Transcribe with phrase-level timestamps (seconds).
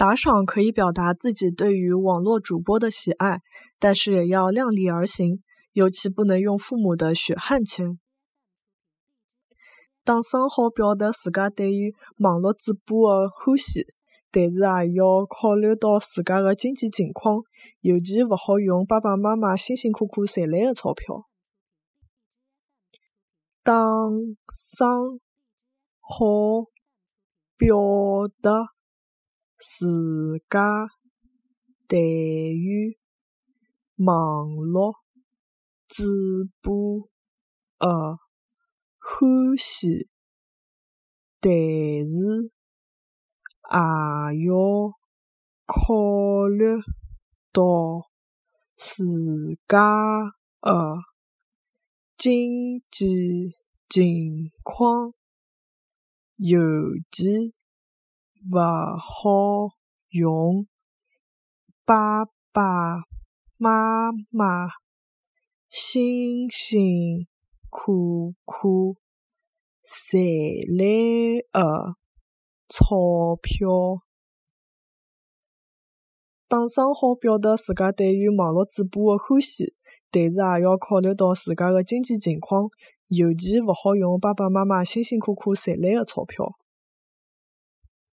[0.00, 3.42] 打赏可以表达自己对于网络主播的喜爱，
[3.78, 5.42] 但是也要量力而行，
[5.74, 8.00] 尤其不能用父母的血汗钱。
[10.02, 13.88] 打赏好表达自家对于网络主播的欢喜，
[14.30, 17.42] 但是也要考虑到自家的经济情况，
[17.80, 21.26] 尤其勿好用爸爸妈妈辛辛苦苦赚来的钞票。
[23.62, 23.74] 打
[24.54, 25.20] 赏
[26.00, 26.24] 好
[27.58, 27.76] 表
[28.40, 28.79] 达。
[29.60, 30.88] 自家
[31.86, 32.98] 对于
[33.96, 34.94] 网络
[35.86, 36.04] 直
[36.62, 37.08] 播
[37.78, 38.18] 的
[38.98, 40.08] 欢喜，
[41.40, 42.50] 但是
[43.70, 44.92] 也要
[45.66, 46.64] 考虑
[47.52, 48.08] 到
[48.76, 49.04] 自
[49.68, 50.96] 家的
[52.16, 53.52] 经济
[53.88, 55.12] 情况，
[56.36, 56.58] 尤
[57.12, 57.52] 其。
[58.48, 58.56] 勿
[58.96, 59.76] 好
[60.08, 60.66] 用
[61.84, 63.02] 爸爸
[63.58, 64.66] 妈妈
[65.68, 67.26] 辛辛
[67.68, 68.96] 苦苦
[69.84, 70.22] 赚
[70.78, 71.96] 来的
[72.68, 73.68] 钞票。
[76.48, 79.74] 打赏好表达自家对于网络主播的欢喜，
[80.10, 82.70] 但是也要考虑到自家的经济情况，
[83.08, 86.56] 尤其勿好用爸爸妈妈辛辛苦苦赚来的钞票。